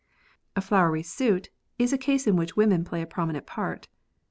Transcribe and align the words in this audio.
A 0.55 0.61
jiowery 0.61 1.05
suit 1.05 1.51
is 1.77 1.93
a 1.93 1.97
case 1.99 2.25
in 2.25 2.35
which 2.35 2.55
women 2.55 2.83
play 2.83 3.03
a 3.03 3.05
prominent 3.05 3.45
part. 3.45 3.87